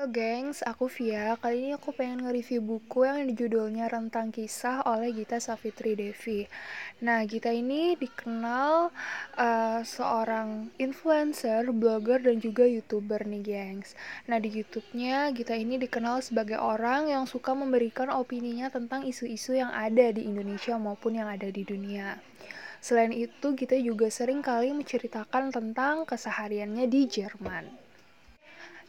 [0.00, 1.36] Halo gengs, aku Via.
[1.36, 6.48] Kali ini aku pengen nge-review buku yang judulnya Rentang Kisah oleh Gita Savitri Devi.
[7.04, 8.96] Nah, Gita ini dikenal
[9.36, 13.92] uh, seorang influencer, blogger, dan juga youtuber nih gengs.
[14.24, 19.68] Nah, di YouTube-nya Gita ini dikenal sebagai orang yang suka memberikan opininya tentang isu-isu yang
[19.68, 22.16] ada di Indonesia maupun yang ada di dunia.
[22.80, 27.89] Selain itu, kita juga sering kali menceritakan tentang kesehariannya di Jerman.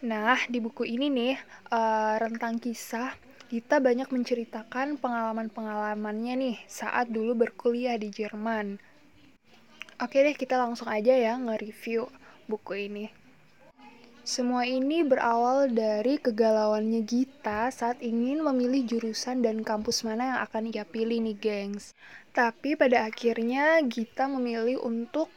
[0.02, 1.38] Nah, di buku ini nih,
[1.70, 3.14] uh, rentang kisah,
[3.54, 8.82] kita banyak menceritakan pengalaman-pengalamannya nih saat dulu berkuliah di Jerman.
[10.02, 12.10] Oke deh, kita langsung aja ya nge-review
[12.50, 13.14] buku ini.
[14.26, 20.74] Semua ini berawal dari kegalauannya Gita saat ingin memilih jurusan dan kampus mana yang akan
[20.74, 21.94] ia pilih nih, gengs.
[22.34, 25.30] Tapi pada akhirnya Gita memilih untuk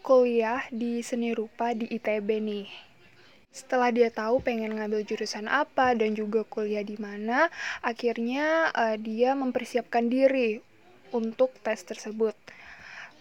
[0.00, 2.87] kuliah di seni rupa di ITB nih.
[3.48, 7.48] Setelah dia tahu pengen ngambil jurusan apa dan juga kuliah di mana,
[7.80, 10.60] akhirnya uh, dia mempersiapkan diri
[11.10, 12.36] untuk tes tersebut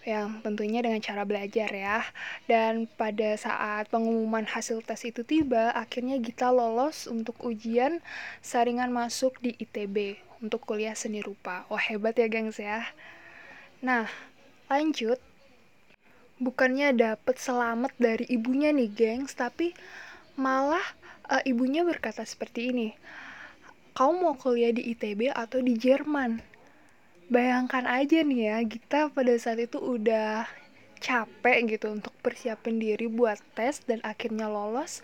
[0.08, 2.00] yang tentunya dengan cara belajar ya.
[2.48, 8.00] Dan pada saat pengumuman hasil tes itu tiba, akhirnya Gita lolos untuk ujian
[8.40, 11.68] saringan masuk di ITB untuk kuliah seni rupa.
[11.68, 12.88] Wah hebat ya gengs ya.
[13.84, 14.08] Nah,
[14.72, 15.20] lanjut.
[16.38, 19.74] Bukannya dapet selamat dari ibunya nih gengs, tapi
[20.38, 20.86] Malah
[21.34, 22.94] uh, ibunya berkata seperti ini,
[23.98, 26.46] "Kau mau kuliah di ITB atau di Jerman?"
[27.28, 30.48] Bayangkan aja nih ya, kita pada saat itu udah
[31.02, 35.02] capek gitu untuk persiapin diri buat tes dan akhirnya lolos,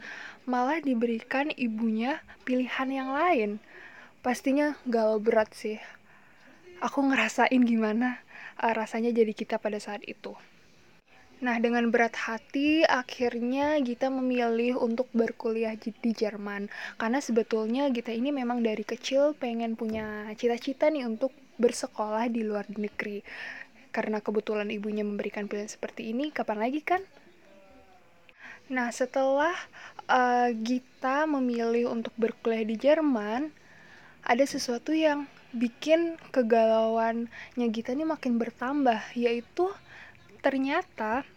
[0.47, 3.51] malah diberikan ibunya pilihan yang lain.
[4.23, 5.81] Pastinya galau berat sih.
[6.79, 8.23] Aku ngerasain gimana
[8.61, 10.37] uh, rasanya jadi kita pada saat itu.
[11.43, 16.71] Nah, dengan berat hati, akhirnya Gita memilih untuk berkuliah di Jerman.
[16.95, 22.63] Karena sebetulnya Gita ini memang dari kecil pengen punya cita-cita nih untuk bersekolah di luar
[22.71, 23.19] negeri.
[23.91, 27.03] Karena kebetulan ibunya memberikan pilihan seperti ini, kapan lagi kan?
[28.71, 29.51] Nah, setelah
[30.07, 33.51] uh, Gita memilih untuk berkuliah di Jerman,
[34.23, 39.67] ada sesuatu yang bikin kegalauannya Gita ini makin bertambah, yaitu
[40.39, 41.27] ternyata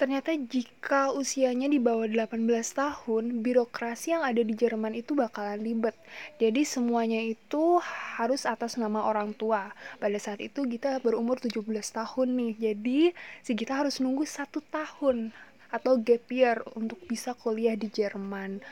[0.00, 2.40] ternyata jika usianya di bawah 18
[2.72, 5.92] tahun, birokrasi yang ada di Jerman itu bakalan ribet.
[6.40, 7.76] Jadi semuanya itu
[8.16, 9.76] harus atas nama orang tua.
[10.00, 11.60] Pada saat itu kita berumur 17
[11.92, 13.00] tahun nih, jadi
[13.44, 15.36] si kita harus nunggu satu tahun
[15.68, 18.64] atau gap year untuk bisa kuliah di Jerman.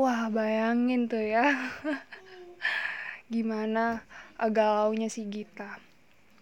[0.00, 1.52] Wah, bayangin tuh ya.
[3.32, 4.08] Gimana
[4.40, 5.76] galaunya si Gita.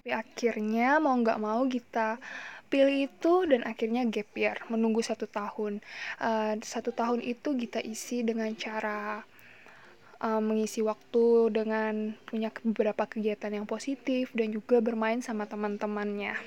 [0.00, 2.22] Tapi akhirnya mau nggak mau kita
[2.70, 5.82] pilih itu dan akhirnya gap year menunggu satu tahun.
[6.22, 9.26] Uh, satu tahun itu kita isi dengan cara
[10.22, 16.38] uh, mengisi waktu dengan punya beberapa kegiatan yang positif dan juga bermain sama teman-temannya.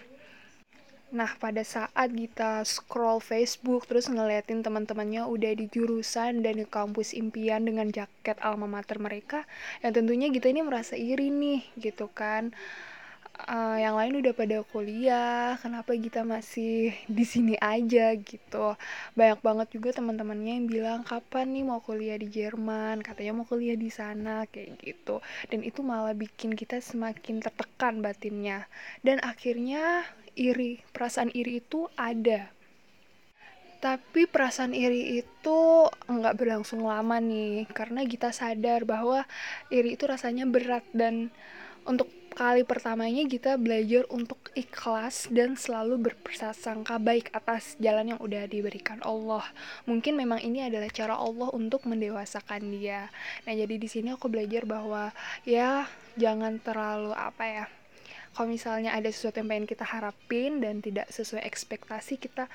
[1.13, 7.13] Nah, pada saat kita scroll Facebook terus ngeliatin teman-temannya udah di jurusan dan di kampus
[7.13, 9.45] impian dengan jaket alma mater mereka,
[9.85, 12.50] yang tentunya kita ini merasa iri nih, gitu kan
[13.34, 18.78] uh, yang lain udah pada kuliah kenapa kita masih di sini aja gitu.
[19.18, 23.02] Banyak banget juga teman-temannya yang bilang kapan nih mau kuliah di Jerman?
[23.02, 25.20] Katanya mau kuliah di sana kayak gitu.
[25.50, 28.70] Dan itu malah bikin kita semakin tertekan batinnya.
[29.02, 32.50] Dan akhirnya iri perasaan iri itu ada.
[33.84, 35.60] Tapi perasaan iri itu
[36.08, 39.28] nggak berlangsung lama nih karena kita sadar bahwa
[39.68, 41.36] iri itu rasanya berat dan
[41.84, 48.50] untuk kali pertamanya kita belajar untuk ikhlas dan selalu berprasangka baik atas jalan yang udah
[48.50, 49.46] diberikan Allah.
[49.86, 53.14] Mungkin memang ini adalah cara Allah untuk mendewasakan dia.
[53.46, 55.14] Nah, jadi di sini aku belajar bahwa
[55.46, 55.86] ya
[56.18, 57.66] jangan terlalu apa ya.
[58.34, 62.50] Kalau misalnya ada sesuatu yang pengen kita harapin dan tidak sesuai ekspektasi, kita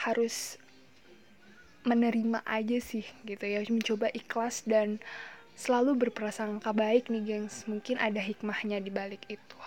[0.00, 0.56] harus
[1.84, 4.96] menerima aja sih gitu ya, mencoba ikhlas dan
[5.60, 9.60] selalu berprasangka baik nih gengs mungkin ada hikmahnya di balik itu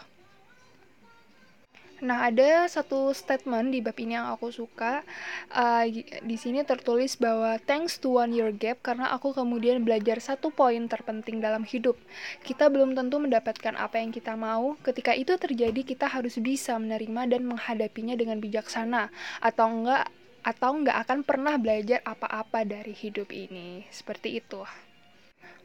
[2.03, 5.07] Nah, ada satu statement di bab ini yang aku suka.
[5.47, 5.87] Uh,
[6.19, 10.83] di sini tertulis bahwa thanks to one year gap karena aku kemudian belajar satu poin
[10.91, 11.95] terpenting dalam hidup.
[12.43, 14.75] Kita belum tentu mendapatkan apa yang kita mau.
[14.83, 19.07] Ketika itu terjadi, kita harus bisa menerima dan menghadapinya dengan bijaksana
[19.39, 20.11] atau enggak
[20.43, 23.87] atau enggak akan pernah belajar apa-apa dari hidup ini.
[23.87, 24.59] Seperti itu.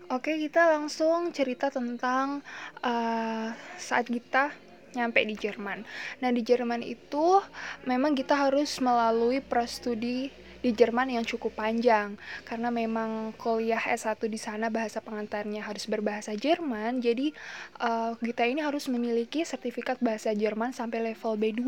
[0.08, 2.40] Oke, kita langsung cerita tentang
[2.80, 4.56] uh, saat kita
[4.96, 5.84] nyampe di Jerman.
[6.24, 7.44] Nah, di Jerman itu
[7.84, 10.32] memang kita harus melalui prastudi
[10.64, 12.16] di Jerman yang cukup panjang
[12.48, 17.30] karena memang kuliah S1 di sana bahasa pengantarnya harus berbahasa Jerman jadi
[17.78, 21.62] uh, kita ini harus memiliki sertifikat bahasa Jerman sampai level B2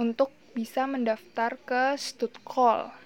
[0.00, 3.03] untuk bisa mendaftar ke Stuttgart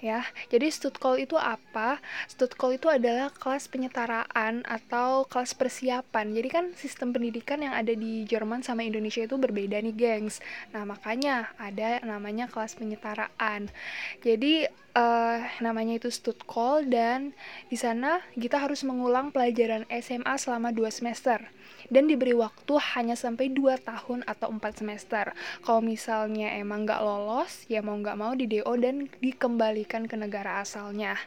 [0.00, 0.24] ya.
[0.48, 2.00] Jadi Stutkol itu apa?
[2.26, 6.32] Stutkol itu adalah kelas penyetaraan atau kelas persiapan.
[6.34, 10.40] Jadi kan sistem pendidikan yang ada di Jerman sama Indonesia itu berbeda nih, gengs.
[10.72, 13.68] Nah, makanya ada namanya kelas penyetaraan.
[14.24, 14.66] Jadi
[14.96, 17.36] uh, namanya itu Stutkol dan
[17.68, 21.38] di sana kita harus mengulang pelajaran SMA selama 2 semester
[21.90, 25.34] dan diberi waktu hanya sampai 2 tahun atau 4 semester.
[25.66, 30.62] Kalau misalnya emang nggak lolos, ya mau nggak mau di DO dan dikembalikan ke negara
[30.62, 31.18] asalnya.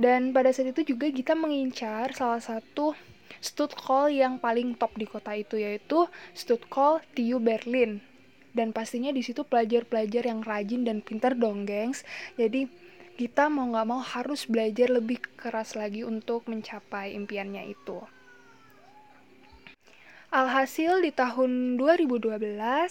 [0.00, 2.96] Dan pada saat itu juga kita mengincar salah satu
[3.44, 8.00] Stuttgart yang paling top di kota itu yaitu Stuttgart TU Berlin.
[8.50, 12.02] Dan pastinya di situ pelajar-pelajar yang rajin dan pintar dong, gengs.
[12.34, 12.66] Jadi
[13.20, 18.00] kita mau nggak mau harus belajar lebih keras lagi untuk mencapai impiannya itu.
[20.30, 22.38] Alhasil di tahun 2012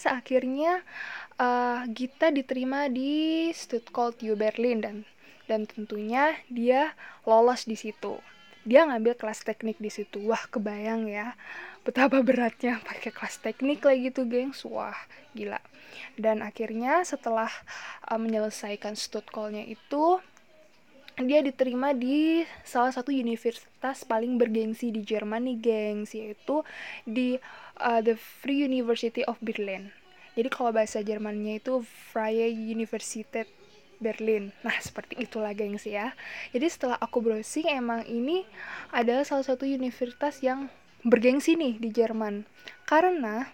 [0.04, 0.84] akhirnya
[1.40, 4.96] uh, Gita diterima di Stuttgart U Berlin dan
[5.48, 6.94] dan tentunya dia
[7.24, 8.20] lolos di situ.
[8.62, 10.20] Dia ngambil kelas teknik di situ.
[10.28, 11.34] Wah, kebayang ya
[11.82, 14.62] betapa beratnya pakai kelas teknik lagi tuh, gengs.
[14.68, 14.94] Wah,
[15.34, 15.58] gila.
[16.14, 17.50] Dan akhirnya setelah
[18.06, 20.20] uh, menyelesaikan Stuttgart-nya itu
[21.20, 26.64] dia diterima di salah satu universitas paling bergengsi di Jerman nih gengs yaitu
[27.04, 27.36] di
[27.76, 29.92] uh, the Free University of Berlin
[30.40, 33.44] jadi kalau bahasa Jermannya itu Freie Universität
[34.00, 34.56] Berlin.
[34.64, 36.16] Nah seperti itulah gengs ya.
[36.56, 38.48] Jadi setelah aku browsing emang ini
[38.88, 40.72] adalah salah satu universitas yang
[41.04, 42.48] bergengsi nih di Jerman.
[42.88, 43.44] Karena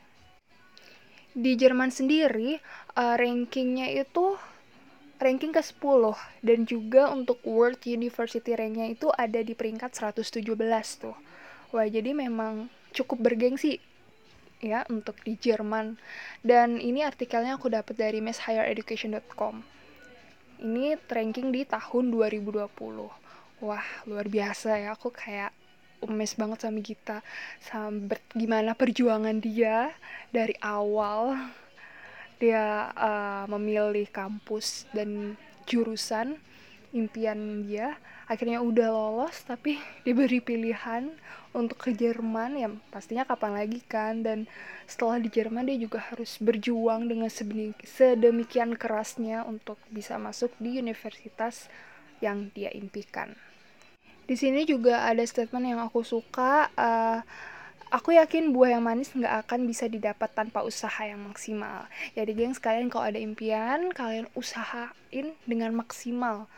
[1.34, 2.62] di Jerman sendiri
[2.94, 4.38] uh, rankingnya itu
[5.18, 10.44] ranking ke-10 dan juga untuk World University Ranknya itu ada di peringkat 117
[11.00, 11.16] tuh.
[11.74, 13.82] Wah, jadi memang cukup bergengsi
[14.60, 15.96] ya untuk di Jerman.
[16.40, 19.64] Dan ini artikelnya aku dapat dari messhighereducation.com.
[20.62, 22.64] Ini ranking di tahun 2020.
[23.64, 24.96] Wah, luar biasa ya.
[24.96, 25.52] Aku kayak
[26.04, 27.18] umes banget sama Gita
[27.64, 29.96] sama gimana perjuangan dia
[30.28, 31.32] dari awal
[32.36, 36.36] dia uh, memilih kampus dan jurusan
[36.94, 41.10] impian dia akhirnya udah lolos tapi diberi pilihan
[41.56, 44.44] untuk ke Jerman ya pastinya kapan lagi kan dan
[44.84, 47.32] setelah di Jerman dia juga harus berjuang dengan
[47.82, 51.72] sedemikian kerasnya untuk bisa masuk di universitas
[52.20, 53.32] yang dia impikan.
[54.26, 57.22] Di sini juga ada statement yang aku suka uh,
[57.86, 61.86] Aku yakin buah yang manis nggak akan bisa didapat tanpa usaha yang maksimal.
[62.18, 66.50] Jadi geng sekalian kalau ada impian, kalian usahain dengan maksimal.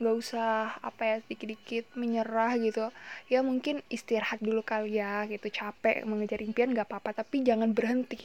[0.00, 2.88] Nggak usah apa ya dikit-dikit menyerah gitu.
[3.28, 8.18] Ya mungkin istirahat dulu kali ya gitu capek mengejar impian nggak apa-apa tapi jangan berhenti.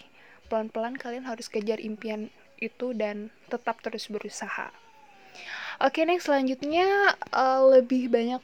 [0.47, 4.71] Pelan-pelan kalian harus kejar impian itu dan tetap terus berusaha.
[5.83, 8.39] Oke, next selanjutnya uh, lebih banyak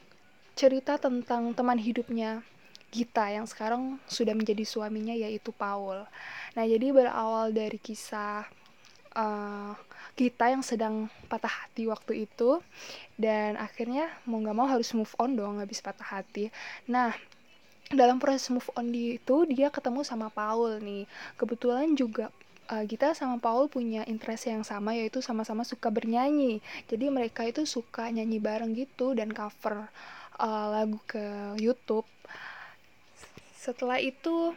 [0.52, 2.44] cerita tentang teman hidupnya
[2.92, 6.04] Gita yang sekarang sudah menjadi suaminya yaitu Paul.
[6.52, 8.44] Nah, jadi berawal dari kisah
[9.16, 9.72] uh,
[10.12, 12.60] Gita yang sedang patah hati waktu itu
[13.16, 16.52] dan akhirnya mau nggak mau harus move on dong habis patah hati.
[16.84, 17.16] Nah,
[17.92, 21.08] dalam proses move on di itu dia ketemu sama Paul nih.
[21.40, 22.28] Kebetulan juga
[22.72, 26.60] uh, Gita sama Paul punya interest yang sama yaitu sama-sama suka bernyanyi.
[26.88, 29.88] Jadi mereka itu suka nyanyi bareng gitu dan cover
[30.40, 32.08] uh, lagu ke YouTube
[33.62, 34.50] setelah itu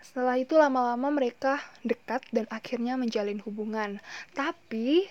[0.00, 4.00] setelah itu lama-lama mereka dekat dan akhirnya menjalin hubungan.
[4.32, 5.04] Tapi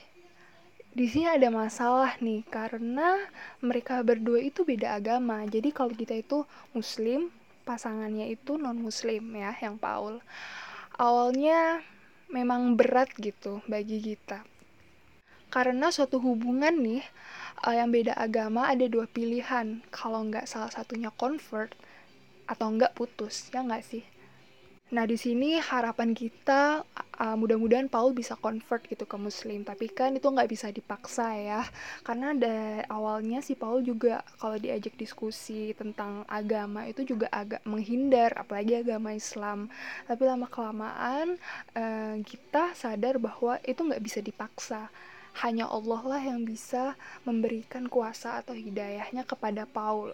[0.90, 3.22] di sini ada masalah nih karena
[3.62, 5.46] mereka berdua itu beda agama.
[5.46, 6.42] Jadi kalau kita itu
[6.74, 7.30] muslim,
[7.70, 10.26] pasangannya itu non muslim ya, yang Paul.
[10.98, 11.86] Awalnya
[12.34, 14.42] memang berat gitu bagi kita.
[15.54, 17.02] Karena suatu hubungan nih
[17.66, 19.86] uh, yang beda agama ada dua pilihan.
[19.94, 21.74] Kalau nggak salah satunya convert,
[22.50, 24.02] atau enggak putus ya enggak sih
[24.90, 26.82] nah di sini harapan kita
[27.20, 29.68] uh, mudah-mudahan Paul bisa convert gitu ke Muslim.
[29.68, 31.62] Tapi kan itu nggak bisa dipaksa ya.
[32.02, 38.34] Karena dari awalnya si Paul juga kalau diajak diskusi tentang agama itu juga agak menghindar
[38.40, 39.68] apalagi agama Islam.
[40.08, 41.36] Tapi lama kelamaan
[41.76, 44.88] uh, kita sadar bahwa itu nggak bisa dipaksa.
[45.46, 50.12] Hanya Allah lah yang bisa memberikan kuasa atau hidayahnya kepada Paul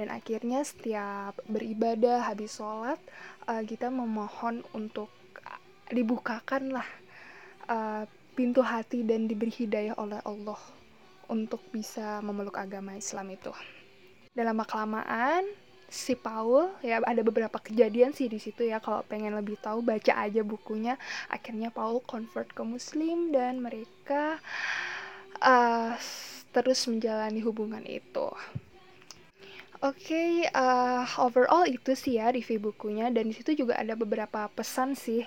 [0.00, 2.96] dan akhirnya setiap beribadah habis sholat
[3.44, 5.12] uh, kita memohon untuk
[5.92, 6.88] dibukakanlah
[7.68, 10.56] uh, pintu hati dan diberi hidayah oleh Allah
[11.28, 13.52] untuk bisa memeluk agama Islam itu.
[14.32, 15.44] Dalam kelamaan
[15.92, 20.16] si Paul ya ada beberapa kejadian sih di situ ya kalau pengen lebih tahu baca
[20.16, 20.96] aja bukunya
[21.28, 24.40] akhirnya Paul convert ke Muslim dan mereka
[25.44, 25.92] uh,
[26.56, 28.32] terus menjalani hubungan itu.
[29.80, 34.44] Oke, okay, uh, overall itu sih ya review bukunya dan di situ juga ada beberapa
[34.52, 35.24] pesan sih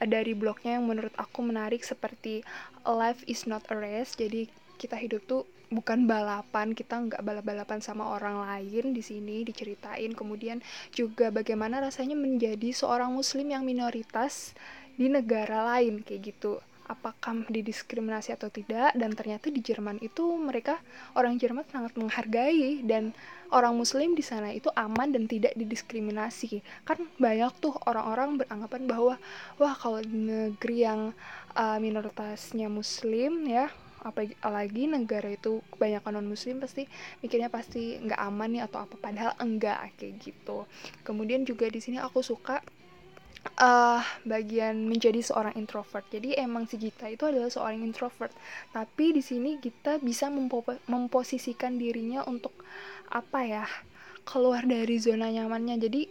[0.00, 2.40] uh, dari blognya yang menurut aku menarik seperti
[2.88, 4.16] life is not a race.
[4.16, 4.48] Jadi
[4.80, 10.16] kita hidup tuh bukan balapan, kita nggak balap-balapan sama orang lain di sini diceritain.
[10.16, 10.64] Kemudian
[10.96, 14.56] juga bagaimana rasanya menjadi seorang muslim yang minoritas
[14.96, 20.76] di negara lain kayak gitu apakah didiskriminasi atau tidak dan ternyata di Jerman itu mereka
[21.16, 23.16] orang Jerman sangat menghargai dan
[23.52, 26.60] orang muslim di sana itu aman dan tidak didiskriminasi.
[26.84, 29.14] Kan banyak tuh orang-orang beranggapan bahwa
[29.56, 31.00] wah kalau di negeri yang
[31.56, 33.72] uh, minoritasnya muslim ya
[34.02, 36.90] apalagi negara itu kebanyakan non muslim pasti
[37.22, 40.66] mikirnya pasti nggak aman nih atau apa padahal enggak kayak gitu.
[41.06, 42.58] Kemudian juga di sini aku suka
[43.58, 46.04] uh, bagian menjadi seorang introvert.
[46.10, 48.32] Jadi emang si Gita itu adalah seorang introvert.
[48.70, 52.52] Tapi di sini kita bisa mempo memposisikan dirinya untuk
[53.08, 53.66] apa ya?
[54.22, 55.82] keluar dari zona nyamannya.
[55.82, 56.06] Jadi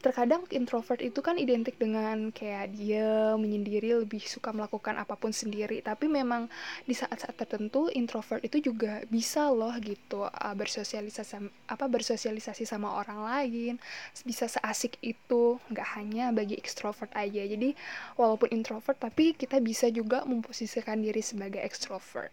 [0.00, 5.82] terkadang introvert itu kan identik dengan kayak dia menyendiri lebih suka melakukan apa pun sendiri.
[5.82, 6.48] Tapi memang
[6.88, 13.20] di saat-saat tertentu introvert itu juga bisa loh gitu uh, bersosialisasi apa bersosialisasi sama orang
[13.24, 13.74] lain.
[14.22, 17.42] Bisa seasik itu nggak hanya bagi extrovert aja.
[17.44, 17.74] Jadi
[18.16, 22.32] walaupun introvert tapi kita bisa juga memposisikan diri sebagai extrovert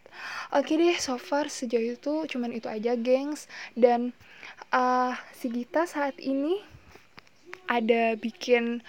[0.52, 3.48] oke deh so far sejauh itu cuman itu aja gengs.
[3.72, 4.12] Dan
[4.70, 6.60] uh, si Gita saat ini
[7.80, 8.84] ada bikin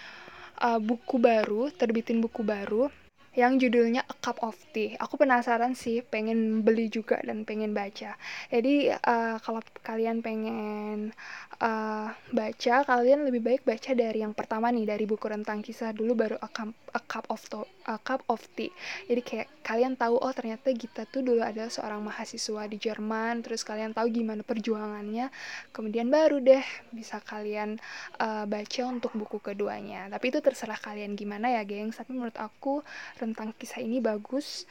[0.60, 2.92] uh, buku baru, terbitin buku baru
[3.34, 4.94] yang judulnya A Cup of Tea.
[5.02, 8.14] Aku penasaran sih, pengen beli juga dan pengen baca.
[8.54, 11.10] Jadi uh, kalau kalian pengen
[11.58, 16.14] uh, baca, kalian lebih baik baca dari yang pertama nih dari buku rentang kisah dulu
[16.14, 18.70] baru A Cup, A Cup of to, A Cup of Tea.
[19.10, 23.66] Jadi kayak kalian tahu oh ternyata Gita tuh dulu adalah seorang mahasiswa di Jerman, terus
[23.66, 25.34] kalian tahu gimana perjuangannya.
[25.74, 26.62] Kemudian baru deh
[26.94, 27.82] bisa kalian
[28.22, 30.06] uh, baca untuk buku keduanya.
[30.14, 31.98] Tapi itu terserah kalian gimana ya, gengs.
[31.98, 32.86] Tapi menurut aku
[33.18, 34.70] tentang kisah ini bagus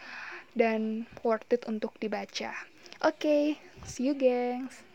[0.54, 2.54] dan worth it untuk dibaca.
[3.02, 3.44] Oke, okay,
[3.82, 4.91] see you gengs.